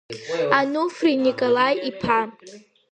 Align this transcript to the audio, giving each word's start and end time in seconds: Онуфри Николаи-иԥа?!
Онуфри 0.57 1.13
Николаи-иԥа?! 1.25 2.19